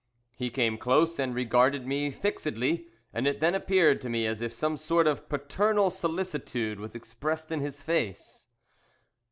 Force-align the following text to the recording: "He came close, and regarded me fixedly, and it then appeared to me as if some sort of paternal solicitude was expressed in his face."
"He 0.35 0.49
came 0.49 0.79
close, 0.79 1.19
and 1.19 1.35
regarded 1.35 1.85
me 1.85 2.09
fixedly, 2.09 2.87
and 3.13 3.27
it 3.27 3.39
then 3.39 3.53
appeared 3.53 4.01
to 4.01 4.09
me 4.09 4.25
as 4.25 4.41
if 4.41 4.51
some 4.51 4.75
sort 4.75 5.05
of 5.05 5.29
paternal 5.29 5.91
solicitude 5.91 6.79
was 6.79 6.95
expressed 6.95 7.51
in 7.51 7.59
his 7.59 7.83
face." 7.83 8.47